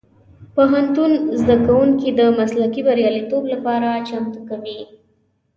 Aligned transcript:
پوهنتون 0.55 1.11
زدهکوونکي 1.41 2.09
د 2.19 2.21
مسلکي 2.39 2.81
بریالیتوب 2.87 3.43
لپاره 3.53 3.89
چمتو 4.07 4.39
کوي. 4.49 4.79